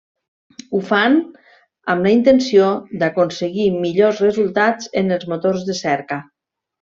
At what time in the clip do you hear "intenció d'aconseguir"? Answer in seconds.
2.15-3.67